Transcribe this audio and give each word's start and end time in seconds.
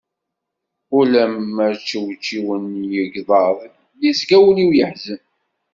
Ulamma 0.97 1.67
ččewčiwen 1.79 2.65
yegḍaḍ, 2.93 3.57
yezga 4.01 4.37
wul-iw 4.41 4.71
yeḥzen. 4.77 5.21